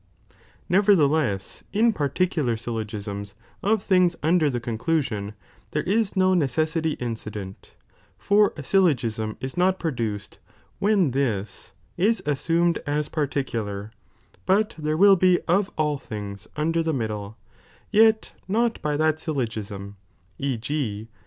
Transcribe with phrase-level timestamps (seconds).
[0.67, 5.33] Nevertheless in particular sjllogiama of things under the con clusion,
[5.73, 7.75] there is no necessity incident,
[8.17, 10.37] for a syllogism is not• (wooToorc) produced,^
[10.79, 13.91] when this" is assumed aa particular,
[14.47, 17.37] maiurin ui but there will be of all things under the middle,""'
[17.91, 19.97] yet not by that syllogism,
[20.39, 20.57] e.
[20.57, 21.09] g.